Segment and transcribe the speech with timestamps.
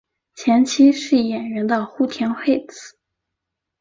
[0.33, 2.97] 前妻是演员的户田惠子。